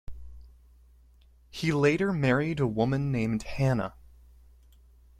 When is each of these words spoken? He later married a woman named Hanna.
He 1.51 1.71
later 1.71 2.11
married 2.11 2.59
a 2.59 2.65
woman 2.65 3.11
named 3.11 3.43
Hanna. 3.43 3.93